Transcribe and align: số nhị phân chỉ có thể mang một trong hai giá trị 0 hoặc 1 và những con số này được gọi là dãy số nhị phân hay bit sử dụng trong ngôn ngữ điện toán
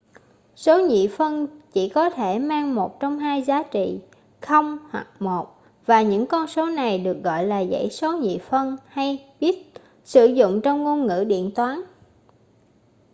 số 0.55 0.85
nhị 0.87 1.07
phân 1.17 1.47
chỉ 1.73 1.89
có 1.89 2.09
thể 2.09 2.39
mang 2.39 2.75
một 2.75 2.99
trong 2.99 3.19
hai 3.19 3.43
giá 3.43 3.63
trị 3.71 3.99
0 4.41 4.77
hoặc 4.89 5.07
1 5.19 5.61
và 5.85 6.01
những 6.01 6.27
con 6.27 6.47
số 6.47 6.65
này 6.65 6.99
được 6.99 7.17
gọi 7.23 7.43
là 7.45 7.63
dãy 7.71 7.89
số 7.91 8.17
nhị 8.17 8.37
phân 8.49 8.77
hay 8.87 9.33
bit 9.39 9.55
sử 10.05 10.25
dụng 10.25 10.61
trong 10.63 10.83
ngôn 10.83 11.07
ngữ 11.07 11.23
điện 11.23 11.51
toán 11.55 11.79